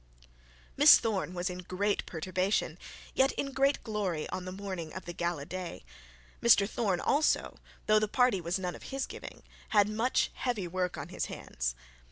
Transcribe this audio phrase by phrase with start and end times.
[0.77, 2.79] Miss Thorne was in great perturbation,
[3.13, 5.13] yet in great glory, on the morning of this
[5.47, 5.85] day.
[6.41, 10.97] Mr Thorne also, though the party was none of his giving, had much heavy work
[10.97, 11.75] on his hands.